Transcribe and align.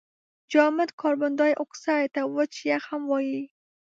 جامد 0.51 0.89
کاربن 1.01 1.33
دای 1.39 1.53
اکساید 1.63 2.09
ته 2.15 2.21
وچ 2.35 2.53
یخ 2.71 2.83
هم 2.91 3.01
وايي. 3.11 3.41